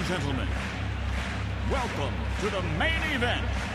and 0.00 0.08
gentlemen, 0.08 0.48
welcome 1.70 2.14
to 2.40 2.48
the 2.48 2.62
main 2.78 3.02
event. 3.12 3.69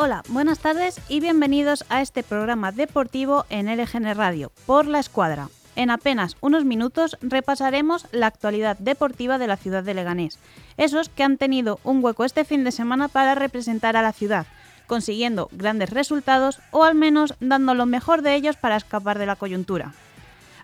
Hola, 0.00 0.22
buenas 0.28 0.60
tardes 0.60 1.00
y 1.08 1.18
bienvenidos 1.18 1.84
a 1.88 2.02
este 2.02 2.22
programa 2.22 2.70
deportivo 2.70 3.46
en 3.50 3.66
LGN 3.66 4.14
Radio, 4.14 4.52
por 4.64 4.86
la 4.86 5.00
escuadra. 5.00 5.48
En 5.74 5.90
apenas 5.90 6.36
unos 6.40 6.64
minutos 6.64 7.18
repasaremos 7.20 8.06
la 8.12 8.28
actualidad 8.28 8.78
deportiva 8.78 9.38
de 9.38 9.48
la 9.48 9.56
ciudad 9.56 9.82
de 9.82 9.94
Leganés, 9.94 10.38
esos 10.76 11.08
que 11.08 11.24
han 11.24 11.36
tenido 11.36 11.80
un 11.82 11.98
hueco 12.04 12.24
este 12.24 12.44
fin 12.44 12.62
de 12.62 12.70
semana 12.70 13.08
para 13.08 13.34
representar 13.34 13.96
a 13.96 14.02
la 14.02 14.12
ciudad, 14.12 14.46
consiguiendo 14.86 15.48
grandes 15.50 15.90
resultados 15.90 16.60
o 16.70 16.84
al 16.84 16.94
menos 16.94 17.34
dando 17.40 17.74
lo 17.74 17.84
mejor 17.84 18.22
de 18.22 18.36
ellos 18.36 18.56
para 18.56 18.76
escapar 18.76 19.18
de 19.18 19.26
la 19.26 19.34
coyuntura. 19.34 19.94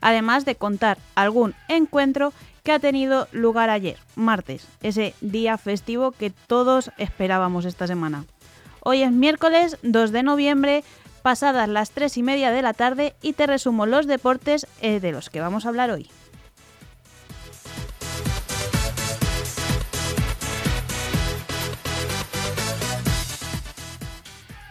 Además 0.01 0.45
de 0.45 0.55
contar 0.55 0.97
algún 1.17 1.57
encuentro 1.67 2.33
que 2.63 2.71
ha 2.71 2.79
tenido 2.79 3.27
lugar 3.33 3.69
ayer, 3.69 3.99
martes, 4.15 4.69
ese 4.81 5.13
día 5.21 5.59
festivo 5.59 6.13
que 6.13 6.31
todos 6.31 6.93
esperábamos 6.99 7.65
esta 7.65 7.89
semana. 7.89 8.27
Hoy 8.87 9.03
es 9.03 9.11
miércoles 9.11 9.79
2 9.83 10.13
de 10.13 10.23
noviembre, 10.23 10.85
pasadas 11.23 11.71
las 11.71 11.91
3 11.93 12.19
y 12.19 12.23
media 12.23 12.51
de 12.51 12.61
la 12.61 12.75
tarde, 12.75 13.15
y 13.23 13.33
te 13.33 13.47
resumo 13.47 13.87
los 13.87 14.07
deportes 14.07 14.67
eh, 14.83 15.01
de 15.01 15.11
los 15.11 15.31
que 15.31 15.41
vamos 15.41 15.65
a 15.65 15.71
hablar 15.71 15.91
hoy. 15.91 16.11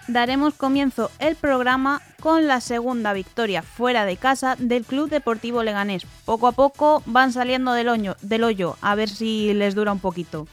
Daremos 0.08 0.53
comienzo 0.53 1.09
el 1.17 1.36
programa 1.36 2.00
con 2.22 2.45
la 2.45 2.61
segunda 2.61 3.14
victoria 3.14 3.64
fuera 3.64 4.05
de 4.05 4.17
casa 4.17 4.55
del 4.59 4.83
Club 4.83 5.09
Deportivo 5.09 5.64
Leganés. 5.64 6.05
Poco 6.23 6.45
a 6.45 6.52
poco 6.52 7.02
van 7.08 7.33
saliendo 7.33 7.73
del 7.73 7.89
hoyo, 7.89 8.16
del 8.22 8.44
hoyo 8.44 8.77
a 8.81 8.94
ver 8.94 9.09
si 9.09 9.55
les 9.55 9.73
dura 9.73 9.92
un 9.92 10.00
poquito. 10.00 10.45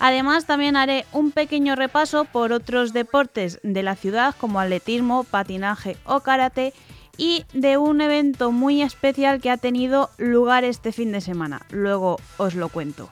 Además, 0.00 0.46
también 0.46 0.76
haré 0.76 1.04
un 1.12 1.30
pequeño 1.30 1.76
repaso 1.76 2.24
por 2.24 2.52
otros 2.52 2.94
deportes 2.94 3.60
de 3.62 3.82
la 3.82 3.96
ciudad 3.96 4.34
como 4.40 4.58
atletismo, 4.58 5.24
patinaje 5.24 5.98
o 6.04 6.20
karate 6.20 6.72
y 7.18 7.44
de 7.52 7.76
un 7.76 8.00
evento 8.00 8.50
muy 8.50 8.80
especial 8.80 9.42
que 9.42 9.50
ha 9.50 9.58
tenido 9.58 10.08
lugar 10.16 10.64
este 10.64 10.90
fin 10.90 11.12
de 11.12 11.20
semana. 11.20 11.60
Luego 11.70 12.18
os 12.38 12.54
lo 12.54 12.70
cuento. 12.70 13.10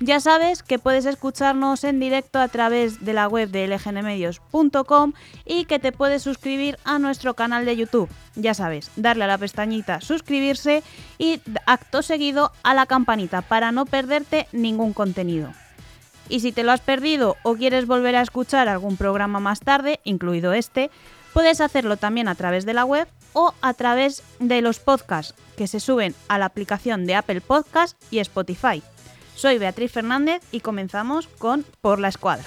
Ya 0.00 0.20
sabes 0.20 0.62
que 0.62 0.80
puedes 0.80 1.04
escucharnos 1.04 1.84
en 1.84 2.00
directo 2.00 2.40
a 2.40 2.48
través 2.48 3.04
de 3.04 3.12
la 3.12 3.28
web 3.28 3.50
de 3.50 3.68
lgnmedios.com 3.68 5.12
y 5.44 5.66
que 5.66 5.78
te 5.78 5.92
puedes 5.92 6.22
suscribir 6.22 6.76
a 6.84 6.98
nuestro 6.98 7.34
canal 7.34 7.66
de 7.66 7.76
YouTube. 7.76 8.08
Ya 8.34 8.54
sabes, 8.54 8.90
darle 8.96 9.24
a 9.24 9.28
la 9.28 9.38
pestañita 9.38 10.00
suscribirse 10.00 10.82
y 11.18 11.40
acto 11.66 12.02
seguido 12.02 12.50
a 12.64 12.74
la 12.74 12.86
campanita 12.86 13.42
para 13.42 13.70
no 13.70 13.84
perderte 13.84 14.48
ningún 14.50 14.92
contenido. 14.92 15.52
Y 16.32 16.40
si 16.40 16.50
te 16.50 16.62
lo 16.62 16.72
has 16.72 16.80
perdido 16.80 17.36
o 17.42 17.56
quieres 17.56 17.86
volver 17.86 18.16
a 18.16 18.22
escuchar 18.22 18.66
algún 18.66 18.96
programa 18.96 19.38
más 19.38 19.60
tarde, 19.60 20.00
incluido 20.02 20.54
este, 20.54 20.90
puedes 21.34 21.60
hacerlo 21.60 21.98
también 21.98 22.26
a 22.26 22.34
través 22.34 22.64
de 22.64 22.72
la 22.72 22.86
web 22.86 23.06
o 23.34 23.52
a 23.60 23.74
través 23.74 24.22
de 24.38 24.62
los 24.62 24.78
podcasts 24.78 25.34
que 25.58 25.66
se 25.66 25.78
suben 25.78 26.14
a 26.28 26.38
la 26.38 26.46
aplicación 26.46 27.04
de 27.04 27.16
Apple 27.16 27.42
Podcast 27.42 28.02
y 28.10 28.18
Spotify. 28.20 28.82
Soy 29.36 29.58
Beatriz 29.58 29.92
Fernández 29.92 30.42
y 30.52 30.60
comenzamos 30.60 31.28
con 31.28 31.66
Por 31.82 31.98
la 31.98 32.08
Escuadra. 32.08 32.46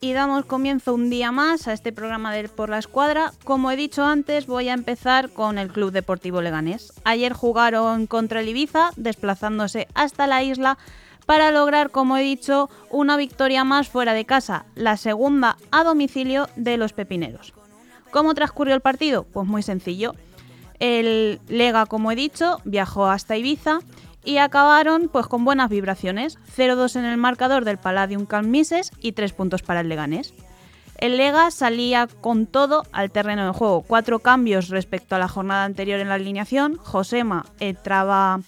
Y 0.00 0.12
damos 0.12 0.44
comienzo 0.44 0.92
un 0.92 1.08
día 1.08 1.32
más 1.32 1.68
a 1.68 1.72
este 1.72 1.90
programa 1.90 2.34
de 2.34 2.50
Por 2.50 2.68
la 2.68 2.78
Escuadra. 2.78 3.32
Como 3.44 3.70
he 3.70 3.76
dicho 3.76 4.04
antes, 4.04 4.46
voy 4.46 4.68
a 4.68 4.74
empezar 4.74 5.30
con 5.30 5.56
el 5.56 5.72
Club 5.72 5.90
Deportivo 5.90 6.42
Leganés. 6.42 6.92
Ayer 7.04 7.32
jugaron 7.32 8.06
contra 8.06 8.40
el 8.40 8.48
Ibiza, 8.50 8.90
desplazándose 8.96 9.88
hasta 9.94 10.26
la 10.26 10.42
isla 10.42 10.76
para 11.24 11.50
lograr, 11.50 11.90
como 11.90 12.18
he 12.18 12.22
dicho, 12.22 12.68
una 12.90 13.16
victoria 13.16 13.64
más 13.64 13.88
fuera 13.88 14.12
de 14.12 14.26
casa, 14.26 14.66
la 14.74 14.98
segunda 14.98 15.56
a 15.70 15.82
domicilio 15.82 16.48
de 16.56 16.76
los 16.76 16.92
pepineros. 16.92 17.54
¿Cómo 18.10 18.34
transcurrió 18.34 18.74
el 18.74 18.82
partido? 18.82 19.24
Pues 19.24 19.46
muy 19.46 19.62
sencillo. 19.62 20.14
El 20.82 21.40
Lega, 21.46 21.86
como 21.86 22.10
he 22.10 22.16
dicho, 22.16 22.58
viajó 22.64 23.06
hasta 23.06 23.36
Ibiza 23.36 23.78
y 24.24 24.38
acabaron 24.38 25.08
pues 25.12 25.28
con 25.28 25.44
buenas 25.44 25.70
vibraciones. 25.70 26.40
0-2 26.56 26.96
en 26.96 27.04
el 27.04 27.18
marcador 27.18 27.64
del 27.64 27.78
Palladium 27.78 28.26
Calmises 28.26 28.90
y 29.00 29.12
3 29.12 29.32
puntos 29.32 29.62
para 29.62 29.82
el 29.82 29.88
Leganés. 29.88 30.34
El 30.98 31.18
Lega 31.18 31.52
salía 31.52 32.08
con 32.20 32.46
todo 32.46 32.82
al 32.90 33.12
terreno 33.12 33.46
de 33.46 33.52
juego. 33.52 33.82
Cuatro 33.82 34.18
cambios 34.18 34.70
respecto 34.70 35.14
a 35.14 35.20
la 35.20 35.28
jornada 35.28 35.66
anterior 35.66 36.00
en 36.00 36.08
la 36.08 36.14
alineación. 36.14 36.76
Josema 36.78 37.46
entraba 37.60 38.40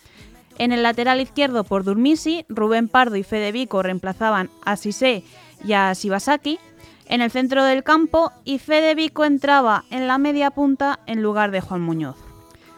en 0.59 0.73
el 0.73 0.83
lateral 0.83 1.21
izquierdo 1.21 1.63
por 1.63 1.85
Durmisi, 1.85 2.47
Rubén 2.49 2.89
Pardo 2.89 3.15
y 3.15 3.23
Fede 3.23 3.53
Vico 3.53 3.81
reemplazaban 3.81 4.51
a 4.65 4.75
Sise 4.75 5.23
y 5.65 5.73
a 5.75 5.93
Shibasaki. 5.93 6.59
En 7.07 7.21
el 7.21 7.31
centro 7.31 7.63
del 7.63 7.85
campo 7.85 8.33
y 8.45 8.59
Fede 8.59 8.97
Vico 8.97 9.25
entraba 9.25 9.85
en 9.91 10.09
la 10.09 10.19
media 10.19 10.51
punta 10.51 10.99
en 11.07 11.23
lugar 11.23 11.53
de 11.53 11.61
Juan 11.61 11.81
Muñoz. 11.81 12.24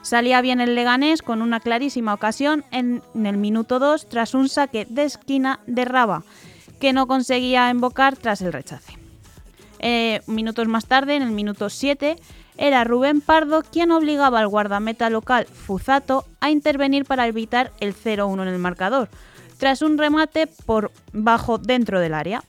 Salía 0.07 0.41
bien 0.41 0.61
el 0.61 0.77
Leganés 0.77 1.21
con 1.21 1.43
una 1.43 1.59
clarísima 1.59 2.15
ocasión 2.15 2.65
en, 2.71 3.03
el 3.13 3.37
minuto 3.39 3.81
2 3.81 4.09
tras 4.09 4.35
un 4.35 4.49
saque 4.49 4.87
de 4.89 5.03
esquina 5.03 5.59
de 5.67 5.85
Raba, 5.85 6.23
que 6.79 6.93
no 6.93 7.09
conseguía 7.09 7.69
invocar 7.71 8.17
tras 8.17 8.41
el 8.41 8.53
rechace. 8.53 8.97
Eh, 9.81 10.21
minutos 10.29 10.69
más 10.69 10.87
tarde, 10.87 11.17
en 11.17 11.23
el 11.23 11.33
minuto 11.33 11.69
7, 11.71 12.15
era 12.57 12.85
Rubén 12.85 13.21
Pardo 13.21 13.65
quien 13.65 13.91
obligaba 13.91 14.39
al 14.39 14.47
guardameta 14.47 15.11
local 15.11 15.47
Fuzato 15.47 16.25
a 16.39 16.51
intervenir 16.51 17.05
para 17.05 17.27
evitar 17.27 17.73
el 17.81 17.93
0-1 17.93 18.43
en 18.43 18.49
el 18.49 18.59
marcador, 18.61 19.09
tras 19.59 19.83
un 19.83 19.99
remate 19.99 20.47
por 20.47 20.93
bajo 21.15 21.59
dentro 21.59 21.99
del 21.99 22.15
área. 22.15 22.45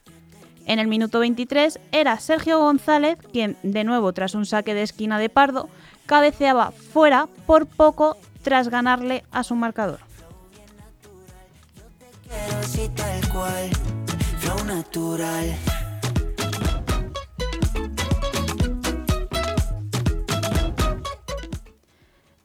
En 0.64 0.78
el 0.78 0.86
minuto 0.86 1.18
23 1.18 1.80
era 1.90 2.20
Sergio 2.20 2.60
González 2.60 3.18
quien, 3.32 3.56
de 3.64 3.82
nuevo 3.82 4.12
tras 4.12 4.36
un 4.36 4.46
saque 4.46 4.74
de 4.74 4.82
esquina 4.82 5.18
de 5.18 5.28
Pardo, 5.28 5.68
cabeceaba 6.08 6.70
fuera 6.72 7.28
por 7.46 7.66
poco 7.66 8.16
tras 8.42 8.70
ganarle 8.70 9.24
a 9.30 9.44
su 9.44 9.54
marcador. 9.54 10.00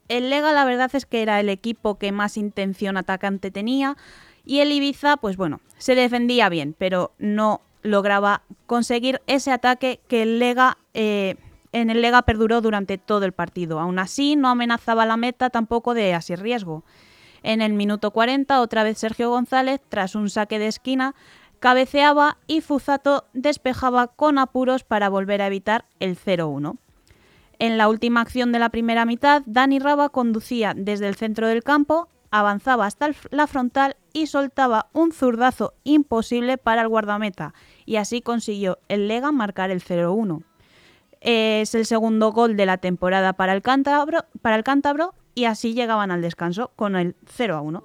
El 0.10 0.30
Lega 0.30 0.52
la 0.52 0.66
verdad 0.66 0.92
es 0.94 1.06
que 1.06 1.22
era 1.22 1.40
el 1.40 1.48
equipo 1.48 1.98
que 1.98 2.12
más 2.12 2.36
intención 2.36 2.98
atacante 2.98 3.50
tenía 3.50 3.96
y 4.46 4.60
el 4.60 4.74
Ibiza, 4.74 5.16
pues 5.16 5.38
bueno, 5.38 5.62
se 5.78 5.96
defendía 5.96 6.50
bien, 6.50 6.76
pero 6.78 7.14
no 7.18 7.62
lograba 7.82 8.42
conseguir 8.68 9.22
ese 9.26 9.52
ataque 9.52 10.02
que 10.10 10.24
el 10.24 10.40
Lega 10.40 10.78
eh, 10.94 11.38
en 11.74 11.90
el 11.90 12.02
Lega 12.02 12.22
perduró 12.22 12.62
durante 12.62 12.98
todo 12.98 13.26
el 13.26 13.34
partido. 13.34 13.80
Aún 13.80 14.00
así, 14.00 14.36
no 14.36 14.48
amenazaba 14.48 15.06
la 15.06 15.18
meta 15.18 15.50
tampoco 15.50 15.94
de 15.94 16.14
así 16.14 16.36
riesgo. 16.36 16.84
En 17.42 17.62
el 17.62 17.74
minuto 17.74 18.12
40, 18.12 18.62
otra 18.62 18.84
vez 18.84 18.98
Sergio 18.98 19.30
González, 19.30 19.82
tras 19.90 20.16
un 20.16 20.30
saque 20.30 20.60
de 20.60 20.68
esquina, 20.68 21.14
cabeceaba 21.60 22.38
y 22.48 22.62
Fuzato 22.62 23.26
despejaba 23.34 24.08
con 24.08 24.38
apuros 24.38 24.84
para 24.86 25.10
volver 25.10 25.42
a 25.42 25.48
evitar 25.48 25.86
el 26.00 26.18
0-1. 26.18 26.78
En 27.60 27.78
la 27.78 27.90
última 27.90 28.22
acción 28.22 28.52
de 28.52 28.60
la 28.60 28.70
primera 28.70 29.06
mitad, 29.06 29.44
Dani 29.46 29.80
Raba 29.80 30.10
conducía 30.10 30.74
desde 30.76 31.08
el 31.08 31.16
centro 31.16 31.48
del 31.48 31.64
campo 31.64 32.10
avanzaba 32.34 32.88
hasta 32.88 33.12
la 33.30 33.46
frontal 33.46 33.96
y 34.12 34.26
soltaba 34.26 34.88
un 34.92 35.12
zurdazo 35.12 35.76
imposible 35.84 36.58
para 36.58 36.82
el 36.82 36.88
guardameta, 36.88 37.54
y 37.86 37.98
así 37.98 38.22
consiguió 38.22 38.80
el 38.88 39.08
Lega 39.08 39.32
marcar 39.32 39.70
el 39.70 39.84
0-1. 39.84 40.44
Es 41.24 41.74
el 41.74 41.86
segundo 41.86 42.34
gol 42.34 42.58
de 42.58 42.66
la 42.66 42.78
temporada 42.78 43.32
para 43.32 43.54
el 43.54 43.62
cántabro, 43.62 44.26
para 44.42 44.58
el 44.58 44.64
cántabro 44.66 45.14
y 45.34 45.46
así 45.46 45.74
llegaban 45.74 46.12
al 46.12 46.22
descanso 46.22 46.72
con 46.76 46.98
el 46.98 47.16
0-1. 47.38 47.82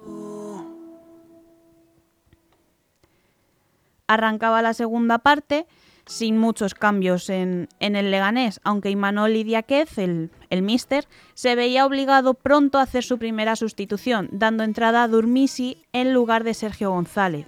Arrancaba 4.07 4.61
la 4.61 4.73
segunda 4.73 5.19
parte 5.19 5.67
sin 6.05 6.37
muchos 6.37 6.73
cambios 6.73 7.29
en, 7.29 7.69
el 7.79 8.11
Leganés, 8.11 8.59
aunque 8.63 8.89
Imanol 8.89 9.35
Idiáquez, 9.35 9.99
el, 9.99 10.31
el 10.49 10.61
míster, 10.63 11.07
se 11.33 11.55
veía 11.55 11.85
obligado 11.85 12.33
pronto 12.33 12.79
a 12.79 12.81
hacer 12.81 13.03
su 13.03 13.19
primera 13.19 13.55
sustitución, 13.55 14.27
dando 14.31 14.63
entrada 14.63 15.03
a 15.03 15.07
Durmisi 15.07 15.85
en 15.93 16.13
lugar 16.13 16.43
de 16.43 16.55
Sergio 16.55 16.89
González. 16.91 17.47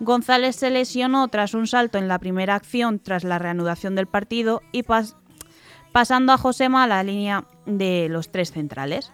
González 0.00 0.56
se 0.56 0.70
lesionó 0.70 1.28
tras 1.28 1.54
un 1.54 1.68
salto 1.68 1.96
en 1.96 2.08
la 2.08 2.18
primera 2.18 2.56
acción 2.56 2.98
tras 2.98 3.22
la 3.22 3.38
reanudación 3.38 3.94
del 3.94 4.08
partido 4.08 4.60
y 4.72 4.82
pasando 5.92 6.32
a 6.32 6.38
Josema 6.38 6.84
a 6.84 6.86
la 6.86 7.02
línea 7.02 7.44
de 7.66 8.08
los 8.10 8.30
tres 8.30 8.52
centrales. 8.52 9.12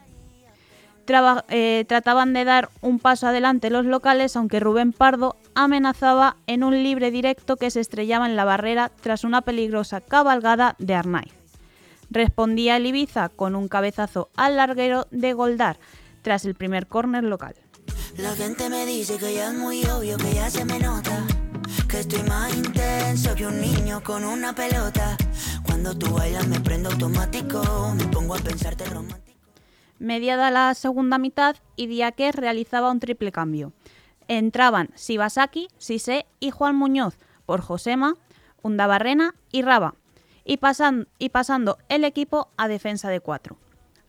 Eh, 1.49 1.87
trataban 1.89 2.35
de 2.35 2.45
dar 2.45 2.69
un 2.83 2.99
paso 2.99 3.27
adelante 3.27 3.71
los 3.71 3.87
locales, 3.87 4.37
aunque 4.37 4.61
Rubén 4.61 4.93
Pardo 4.93 5.37
amenazaba 5.55 6.37
en 6.47 6.63
un 6.63 6.83
libre 6.83 7.11
directo 7.11 7.57
que 7.57 7.71
se 7.71 7.81
estrellaba 7.81 8.27
en 8.27 8.37
la 8.37 8.45
barrera 8.45 8.91
tras 9.01 9.25
una 9.25 9.41
peligrosa 9.41 10.03
cabalgada 10.03 10.77
de 10.79 10.95
Arnaiz. 10.95 11.33
Respondía 12.11 12.77
el 12.77 12.87
Ibiza 12.87 13.31
con 13.31 13.57
un 13.57 13.69
cabezazo 13.69 14.29
al 14.37 14.57
larguero 14.57 15.07
de 15.11 15.33
Goldar 15.33 15.79
tras 16.21 16.45
el 16.45 16.55
primer 16.55 16.87
córner 16.87 17.25
local. 17.25 17.55
La 18.19 18.35
gente 18.35 18.69
me 18.69 18.85
dice 18.85 19.17
que 19.17 19.33
ya 19.35 19.49
es 19.49 19.55
muy 19.55 19.85
obvio, 19.87 20.19
que 20.19 20.35
ya 20.35 20.51
se 20.51 20.65
me 20.65 20.79
nota. 20.79 21.27
Que 21.89 22.01
estoy 22.01 22.23
más 22.25 22.55
intenso 22.55 23.35
que 23.35 23.47
un 23.47 23.61
niño 23.61 24.03
con 24.03 24.25
una 24.25 24.55
pelota. 24.55 25.17
Cuando 25.81 26.07
tú 26.07 26.13
bailas 26.13 26.49
me 26.49 26.59
prendo 26.59 26.91
automático, 26.91 27.63
me 27.95 28.05
pongo 28.09 28.35
a 28.35 28.39
pensarte 28.39 28.85
romántico. 28.87 29.39
Mediada 30.01 30.51
la 30.51 30.75
segunda 30.75 31.19
mitad, 31.19 31.55
Idiáquez 31.77 32.35
realizaba 32.35 32.91
un 32.91 32.99
triple 32.99 33.31
cambio. 33.31 33.73
Entraban 34.27 34.91
Sibasaki, 34.97 35.69
Sise 35.79 36.27
y 36.41 36.51
Juan 36.51 36.75
Muñoz 36.75 37.17
por 37.47 37.61
Josema, 37.61 38.17
Undabarrena 38.61 39.37
y 39.53 39.63
Raba, 39.63 39.95
y, 40.45 40.59
y 41.21 41.29
pasando 41.29 41.79
el 41.89 42.03
equipo 42.03 42.49
a 42.57 42.67
defensa 42.67 43.09
de 43.09 43.21
cuatro. 43.21 43.57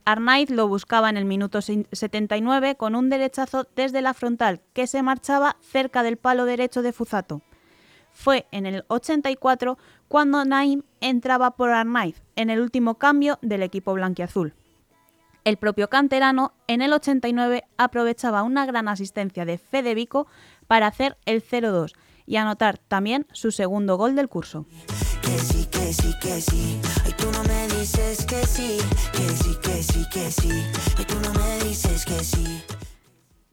Arnaiz 0.05 0.49
lo 0.49 0.67
buscaba 0.67 1.07
en 1.11 1.17
el 1.17 1.25
minuto 1.25 1.61
79 1.61 2.77
con 2.77 2.95
un 2.95 3.11
derechazo 3.11 3.67
desde 3.75 4.01
la 4.01 4.15
frontal 4.15 4.61
que 4.73 4.87
se 4.87 5.03
marchaba 5.03 5.55
cerca 5.61 6.01
del 6.01 6.17
palo 6.17 6.45
derecho 6.45 6.81
de 6.81 6.93
Fuzato. 6.93 7.43
Fue 8.19 8.47
en 8.51 8.65
el 8.65 8.83
84 8.89 9.77
cuando 10.09 10.43
Naim 10.43 10.81
entraba 10.99 11.51
por 11.51 11.69
Arnaiz 11.69 12.21
en 12.35 12.49
el 12.49 12.59
último 12.59 12.95
cambio 12.95 13.39
del 13.41 13.63
equipo 13.63 13.93
blanquiazul. 13.93 14.53
El 15.45 15.55
propio 15.55 15.87
canterano 15.87 16.51
en 16.67 16.81
el 16.81 16.91
89 16.91 17.63
aprovechaba 17.77 18.43
una 18.43 18.65
gran 18.65 18.89
asistencia 18.89 19.45
de 19.45 19.57
Fede 19.57 19.95
Vico 19.95 20.27
para 20.67 20.87
hacer 20.87 21.17
el 21.25 21.41
0-2 21.41 21.93
y 22.25 22.35
anotar 22.35 22.77
también 22.77 23.25
su 23.31 23.53
segundo 23.53 23.95
gol 23.95 24.17
del 24.17 24.27
curso. 24.27 24.65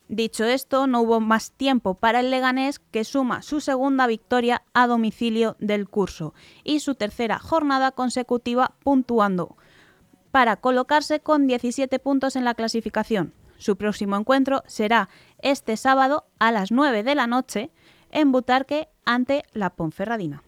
Dicho 0.08 0.44
esto, 0.44 0.87
no 0.87 1.00
hubo 1.00 1.20
más 1.20 1.50
tiempo 1.50 1.94
para 1.94 2.20
el 2.20 2.31
Leganés 2.31 2.79
que 2.79 3.03
suma 3.03 3.43
su 3.43 3.61
segunda 3.61 4.06
victoria 4.06 4.62
a 4.73 4.87
domicilio 4.87 5.56
del 5.58 5.88
curso 5.88 6.32
y 6.62 6.79
su 6.79 6.94
tercera 6.94 7.41
jornada 7.41 7.91
consecutiva 7.91 8.76
puntuando 8.85 9.56
para 10.31 10.56
colocarse 10.56 11.20
con 11.20 11.47
17 11.47 11.99
puntos 11.99 12.37
en 12.37 12.44
la 12.44 12.55
clasificación. 12.55 13.32
Su 13.58 13.76
próximo 13.76 14.17
encuentro 14.17 14.62
será 14.67 15.08
este 15.41 15.76
sábado 15.76 16.26
a 16.38 16.52
las 16.52 16.70
9 16.70 17.02
de 17.02 17.14
la 17.14 17.26
noche 17.26 17.70
en 18.12 18.31
Butarque 18.31 18.88
ante 19.05 19.44
la 19.55 19.70
Ponferradina. 19.70 20.46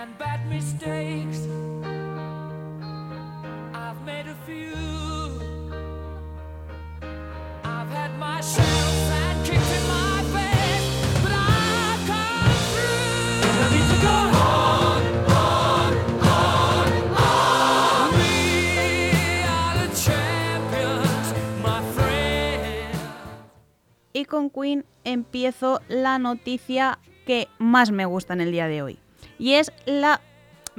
And 0.00 0.16
bad 0.16 0.48
mistakes, 0.48 1.46
I've 3.74 4.00
made 4.06 4.28
a 4.28 4.34
few. 4.46 4.72
I've 7.62 7.90
had 7.90 8.18
my 8.18 8.40
of 8.40 8.94
sad 9.10 9.44
kicks 9.44 9.70
in 9.78 9.86
my 9.88 10.22
face, 10.32 10.86
but 11.22 11.32
I've 11.32 12.02
come 12.08 12.56
through. 12.72 13.42
I 13.60 13.68
need 13.74 13.88
to 13.94 14.00
go 14.06 14.16
y 24.14 24.24
con 24.24 24.48
Queen 24.48 24.86
empiezo 25.04 25.82
la 25.88 26.18
noticia 26.18 26.98
que 27.26 27.48
más 27.58 27.90
me 27.90 28.06
gusta 28.06 28.32
en 28.32 28.40
el 28.40 28.50
día 28.50 28.66
de 28.66 28.82
hoy. 28.82 28.98
Y 29.40 29.54
es 29.54 29.72
la... 29.86 30.20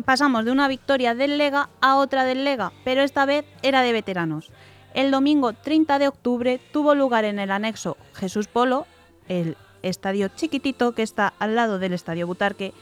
Pasamos 0.06 0.46
de 0.46 0.52
una 0.52 0.70
victoria 0.70 1.16
del 1.16 1.38
Lega 1.38 1.70
a 1.82 1.98
otra 1.98 2.24
del 2.24 2.46
Lega, 2.46 2.72
pero 2.86 3.02
esta 3.02 3.26
vez 3.26 3.44
era 3.62 3.82
de 3.82 3.92
veteranos. 3.92 4.52
El 4.94 5.12
domingo 5.12 5.52
30 5.52 6.00
de 6.00 6.08
octubre 6.08 6.62
tuvo 6.72 6.96
lugar 6.96 7.26
en 7.26 7.40
el 7.40 7.52
anexo 7.52 7.98
Jesús 8.14 8.48
Polo, 8.48 8.86
el 9.28 9.58
estadio 9.82 10.30
chiquitito 10.30 10.94
que 10.94 11.02
está 11.02 11.34
al 11.40 11.56
lado 11.56 11.80
del 11.80 11.94
estadio 11.94 12.28
Butarque, 12.28 12.74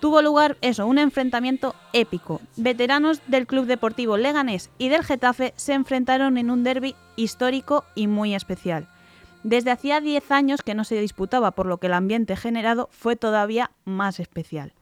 tuvo 0.00 0.20
lugar 0.20 0.56
eso, 0.62 0.86
un 0.86 0.98
enfrentamiento 0.98 1.74
épico. 1.92 2.40
Veteranos 2.56 3.22
del 3.26 3.46
Club 3.46 3.66
Deportivo 3.66 4.16
Leganés 4.16 4.70
y 4.78 4.88
del 4.88 5.04
Getafe 5.04 5.54
se 5.56 5.74
enfrentaron 5.74 6.38
en 6.38 6.50
un 6.50 6.64
derby 6.64 6.96
histórico 7.16 7.84
y 7.94 8.06
muy 8.06 8.34
especial. 8.34 8.88
Desde 9.42 9.70
hacía 9.70 10.00
10 10.00 10.30
años 10.32 10.62
que 10.62 10.74
no 10.74 10.84
se 10.84 11.00
disputaba, 11.00 11.52
por 11.52 11.66
lo 11.66 11.78
que 11.78 11.86
el 11.86 11.94
ambiente 11.94 12.36
generado 12.36 12.88
fue 12.92 13.16
todavía 13.16 13.70
más 13.84 14.20
especial. 14.20 14.72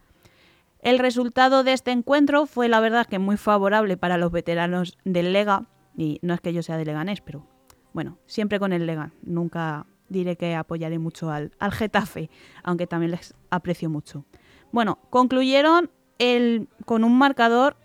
El 0.81 0.99
resultado 0.99 1.65
de 1.65 1.73
este 1.73 1.91
encuentro 1.91 2.47
fue 2.47 2.69
la 2.69 2.81
verdad 2.81 3.07
que 3.07 3.19
muy 3.19 3.37
favorable 3.37 3.97
para 3.97 4.17
los 4.17 4.31
veteranos 4.31 4.97
del 5.05 5.33
Lega, 5.33 5.67
y 5.97 6.19
no 6.23 6.35
es 6.35 6.41
que 6.41 6.53
yo 6.53 6.63
sea 6.63 6.77
de 6.77 6.85
Leganés, 6.85 7.21
pero 7.21 7.47
bueno, 7.93 8.19
siempre 8.27 8.61
con 8.61 8.73
el 8.73 8.87
Lega, 8.87 9.11
nunca 9.23 9.87
diré 10.09 10.37
que 10.37 10.55
apoyaré 10.55 10.99
mucho 10.99 11.31
al, 11.31 11.53
Getafe, 11.73 12.31
aunque 12.63 12.87
también 12.87 13.13
les 13.13 13.35
aprecio 13.51 13.91
mucho. 13.91 14.25
Bueno, 14.71 14.99
concluyeron 15.11 15.91
el, 16.19 16.69
con 16.85 17.05
un 17.05 17.19
marcador 17.19 17.77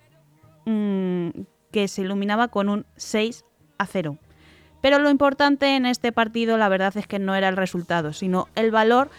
mm, 0.65 1.29
que 1.71 1.87
se 1.87 2.03
iluminaba 2.03 2.49
con 2.49 2.69
un 2.69 2.85
6 2.95 3.43
a 3.77 3.85
0. 3.85 4.17
Pero 4.81 4.99
lo 4.99 5.09
importante 5.09 5.75
en 5.75 5.85
este 5.85 6.11
partido, 6.11 6.57
la 6.57 6.69
verdad 6.69 6.95
es 6.97 7.07
que 7.07 7.19
no 7.19 7.35
era 7.35 7.49
el 7.49 7.57
resultado, 7.57 8.13
sino 8.13 8.47
el 8.55 8.69
valor 8.69 9.09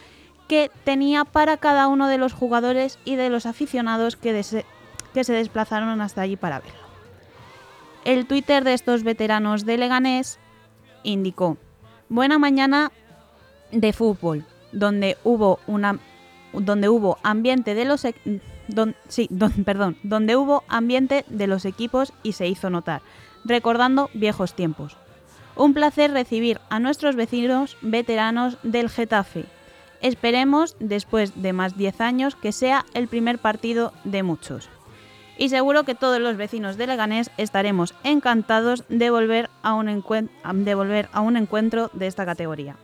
que 0.49 0.71
tenía 0.85 1.25
para 1.25 1.57
cada 1.57 1.89
uno 1.89 2.09
de 2.09 2.19
los 2.19 2.33
jugadores 2.33 2.99
y 3.05 3.17
de 3.17 3.31
los 3.31 3.47
aficionados 3.47 4.17
que, 4.17 4.43
se 4.43 4.65
desplazaron 5.33 6.01
hasta 6.01 6.23
allí 6.23 6.37
para 6.37 6.61
verlo. 6.61 6.85
El 8.05 8.27
Twitter 8.27 8.65
de 8.65 8.75
estos 8.75 9.03
veteranos 9.03 9.65
de 9.65 9.79
Leganés 9.79 10.39
indicó: 11.03 11.57
Buena 12.09 12.39
mañana 12.39 12.93
de 13.73 13.93
fútbol, 13.93 14.45
donde 14.73 15.17
hubo 15.25 15.59
donde 16.53 16.89
hubo 16.89 17.19
ambiente 17.23 17.75
de 17.75 17.85
los 17.85 18.07
sí, 19.09 19.29
perdón, 19.65 19.97
donde 20.03 20.37
hubo 20.37 20.65
ambiente 20.69 21.25
de 21.29 21.47
los 21.47 21.65
equipos 21.65 22.13
y 22.23 22.33
se 22.33 22.47
hizo 22.47 22.71
notar, 22.71 23.03
recordando 23.45 24.11
viejos 24.15 24.55
tiempos. 24.55 24.97
Un 25.57 25.73
placer 25.73 26.11
recibir 26.11 26.61
a 26.69 26.81
nuestros 26.81 27.15
vecinos 27.15 27.77
veteranos 27.81 28.59
del 28.63 28.91
Getafe. 28.91 29.45
Esperemos, 30.05 30.77
después 30.81 31.41
de 31.41 31.55
más 31.55 31.79
10 31.79 32.03
años, 32.03 32.37
que 32.37 32.53
sea 32.53 32.85
el 32.93 33.09
primer 33.09 33.39
partido 33.39 33.95
de 34.05 34.23
muchos. 34.23 34.69
Y 35.39 35.49
seguro 35.49 35.85
que 35.85 35.95
todos 35.95 36.21
los 36.21 36.37
vecinos 36.37 36.77
de 36.77 36.87
Leganés 36.87 37.31
estaremos 37.39 37.95
encantados 38.05 38.85
de 38.91 39.09
volver 39.09 39.49
a 39.63 39.73
un, 39.73 39.87
de 39.87 40.75
volver 40.75 41.09
a 41.15 41.23
un 41.23 41.39
encuentro 41.39 41.91
de 41.95 42.07
esta 42.07 42.27
categoría. 42.27 42.77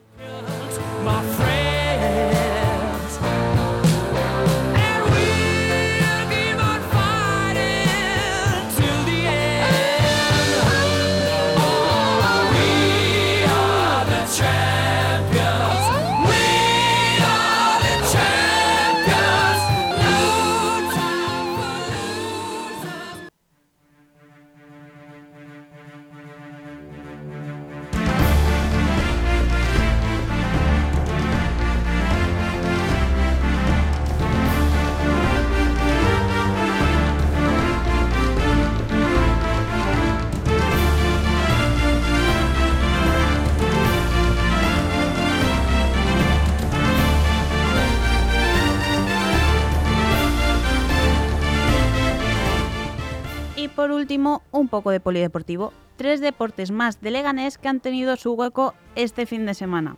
Un 54.17 54.67
poco 54.67 54.91
de 54.91 54.99
polideportivo. 54.99 55.71
Tres 55.95 56.19
deportes 56.19 56.71
más 56.71 56.99
de 57.01 57.11
Leganés 57.11 57.57
que 57.57 57.69
han 57.69 57.79
tenido 57.79 58.15
su 58.17 58.33
hueco 58.33 58.73
este 58.95 59.25
fin 59.25 59.45
de 59.45 59.53
semana. 59.53 59.97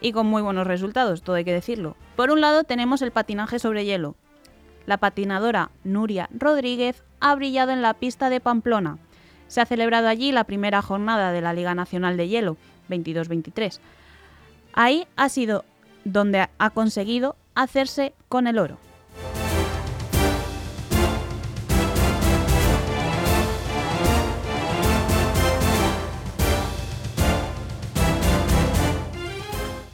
Y 0.00 0.12
con 0.12 0.26
muy 0.26 0.42
buenos 0.42 0.66
resultados, 0.66 1.22
todo 1.22 1.36
hay 1.36 1.44
que 1.44 1.52
decirlo. 1.52 1.96
Por 2.14 2.30
un 2.30 2.40
lado 2.40 2.64
tenemos 2.64 3.02
el 3.02 3.10
patinaje 3.10 3.58
sobre 3.58 3.84
hielo. 3.84 4.14
La 4.86 4.98
patinadora 4.98 5.70
Nuria 5.82 6.28
Rodríguez 6.32 7.02
ha 7.20 7.34
brillado 7.34 7.72
en 7.72 7.82
la 7.82 7.94
pista 7.94 8.30
de 8.30 8.40
Pamplona. 8.40 8.98
Se 9.48 9.60
ha 9.60 9.66
celebrado 9.66 10.08
allí 10.08 10.30
la 10.30 10.44
primera 10.44 10.82
jornada 10.82 11.32
de 11.32 11.40
la 11.40 11.54
Liga 11.54 11.74
Nacional 11.74 12.16
de 12.16 12.28
Hielo, 12.28 12.56
22-23. 12.88 13.80
Ahí 14.74 15.06
ha 15.16 15.28
sido 15.28 15.64
donde 16.04 16.48
ha 16.58 16.70
conseguido 16.70 17.34
hacerse 17.54 18.14
con 18.28 18.46
el 18.46 18.58
oro. 18.58 18.78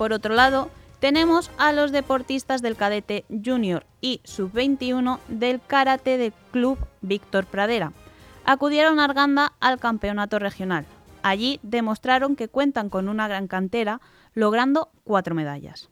Por 0.01 0.15
otro 0.15 0.35
lado, 0.35 0.71
tenemos 0.99 1.51
a 1.59 1.73
los 1.73 1.93
deportistas 1.93 2.63
del 2.63 2.75
cadete 2.75 3.27
junior 3.29 3.85
y 4.01 4.23
sub-21 4.25 5.19
del 5.29 5.61
karate 5.61 6.17
del 6.17 6.33
club 6.53 6.79
Víctor 7.03 7.45
Pradera. 7.45 7.93
Acudieron 8.47 8.99
a 8.99 9.05
Arganda 9.05 9.53
al 9.61 9.79
campeonato 9.79 10.39
regional. 10.39 10.87
Allí 11.23 11.61
demostraron 11.63 12.35
que 12.35 12.49
cuentan 12.49 12.89
con 12.89 13.11
una 13.11 13.29
gran 13.29 13.47
cantera, 13.47 14.01
logrando 14.33 14.89
cuatro 15.05 15.35
medallas. 15.35 15.90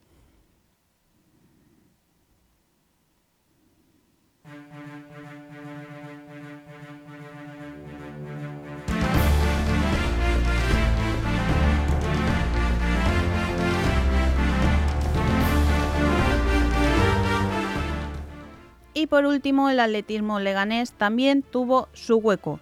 Y 18.98 19.06
por 19.06 19.26
último, 19.26 19.70
el 19.70 19.78
atletismo 19.78 20.40
leganés 20.40 20.90
también 20.90 21.42
tuvo 21.42 21.88
su 21.92 22.16
hueco. 22.16 22.58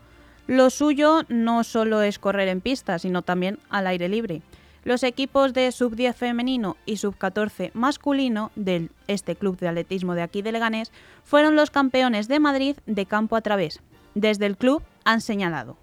Lo 0.47 0.69
suyo 0.69 1.23
no 1.31 1.65
solo 1.65 2.03
es 2.03 2.19
correr 2.19 2.49
en 2.49 2.61
pista, 2.61 2.99
sino 2.99 3.23
también 3.23 3.59
al 3.71 3.87
aire 3.87 4.11
libre. 4.11 4.43
Los 4.85 5.03
equipos 5.03 5.55
de 5.55 5.73
sub-10 5.73 6.13
femenino 6.13 6.77
y 6.85 6.99
sub-14 6.99 7.71
masculino 7.73 8.53
de 8.55 8.91
este 9.07 9.35
club 9.35 9.59
de 9.59 9.69
atletismo 9.69 10.15
de 10.15 10.21
aquí 10.21 10.43
de 10.43 10.53
Leganés 10.53 10.93
fueron 11.25 11.57
los 11.57 11.71
campeones 11.71 12.29
de 12.29 12.39
Madrid 12.39 12.77
de 12.85 13.07
campo 13.07 13.35
a 13.35 13.41
través. 13.41 13.81
Desde 14.15 14.45
el 14.45 14.59
club 14.59 14.83
han 15.05 15.23
señalado 15.23 15.79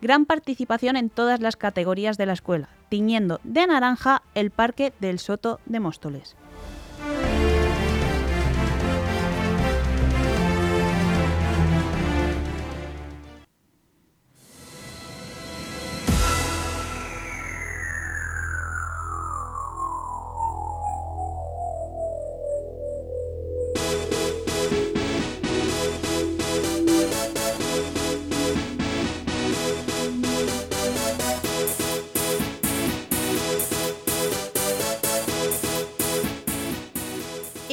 gran 0.00 0.26
participación 0.26 0.96
en 0.96 1.10
todas 1.10 1.38
las 1.38 1.54
categorías 1.54 2.18
de 2.18 2.26
la 2.26 2.32
escuela, 2.32 2.70
tiñendo 2.88 3.40
de 3.44 3.68
naranja 3.68 4.22
el 4.34 4.50
parque 4.50 4.92
del 4.98 5.20
Soto 5.20 5.60
de 5.66 5.78
Móstoles. 5.78 6.34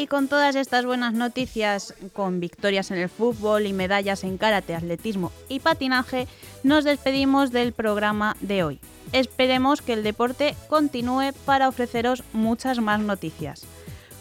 Con 0.10 0.28
todas 0.28 0.56
estas 0.56 0.86
buenas 0.86 1.14
noticias, 1.14 1.94
con 2.14 2.40
victorias 2.40 2.92
en 2.92 2.98
el 2.98 3.10
fútbol 3.10 3.66
y 3.66 3.74
medallas 3.74 4.24
en 4.24 4.38
karate, 4.38 4.76
atletismo 4.76 5.32
y 5.48 5.60
patinaje, 5.60 6.28
nos 6.64 6.84
despedimos 6.84 7.52
del 7.52 7.72
programa 7.72 8.36
de 8.42 8.64
hoy. 8.64 8.80
Esperemos 9.14 9.82
que 9.82 9.94
el 9.94 10.04
deporte 10.04 10.56
continúe 10.68 11.32
para 11.46 11.70
ofreceros 11.70 12.24
muchas 12.34 12.80
más 12.80 13.00
noticias. 13.00 13.66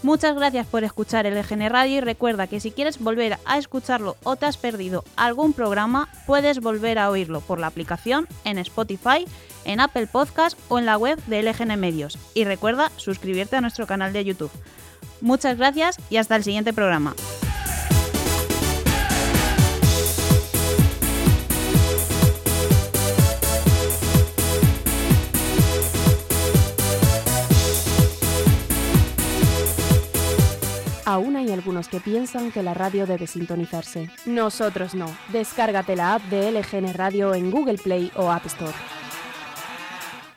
Muchas 0.02 0.36
gracias 0.36 0.66
por 0.66 0.84
escuchar 0.84 1.26
el 1.26 1.36
EGN 1.36 1.70
Radio 1.70 1.96
y 1.96 2.00
recuerda 2.00 2.46
que 2.46 2.60
si 2.60 2.70
quieres 2.70 3.00
volver 3.00 3.38
a 3.44 3.58
escucharlo 3.58 4.16
o 4.22 4.36
te 4.36 4.46
has 4.46 4.56
perdido 4.56 5.02
algún 5.16 5.52
programa, 5.52 6.08
puedes 6.26 6.60
volver 6.60 7.00
a 7.00 7.10
oírlo 7.10 7.40
por 7.40 7.58
la 7.58 7.66
aplicación 7.66 8.28
en 8.44 8.58
Spotify, 8.58 9.24
en 9.64 9.80
Apple 9.80 10.06
Podcast 10.06 10.56
o 10.68 10.78
en 10.78 10.86
la 10.86 10.96
web 10.96 11.18
de 11.26 11.42
LGN 11.42 11.80
Medios. 11.80 12.16
Y 12.34 12.44
recuerda 12.44 12.92
suscribirte 12.96 13.56
a 13.56 13.60
nuestro 13.60 13.88
canal 13.88 14.12
de 14.12 14.24
YouTube. 14.24 14.52
Muchas 15.20 15.58
gracias 15.58 15.96
y 16.10 16.16
hasta 16.16 16.36
el 16.36 16.44
siguiente 16.44 16.72
programa. 16.72 17.14
Aún 31.08 31.36
hay 31.36 31.50
algunos 31.52 31.88
que 31.88 32.00
piensan 32.00 32.52
que 32.52 32.62
la 32.62 32.74
radio 32.74 33.06
debe 33.06 33.26
sintonizarse. 33.26 34.10
Nosotros 34.26 34.94
no. 34.94 35.06
Descárgate 35.32 35.96
la 35.96 36.16
app 36.16 36.22
de 36.24 36.52
LGN 36.52 36.92
Radio 36.92 37.34
en 37.34 37.50
Google 37.50 37.78
Play 37.78 38.12
o 38.14 38.30
App 38.30 38.44
Store. 38.44 38.74